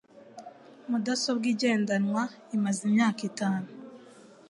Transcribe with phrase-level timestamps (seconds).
[0.89, 2.23] Mudasobwa igendanwa
[2.55, 3.67] imaze imyaka itanu